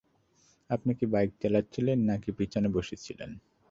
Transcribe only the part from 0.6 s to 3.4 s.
আপনি কি বাইক চালাচ্ছিলেন নাকি পিছনে বসে ছিলেন?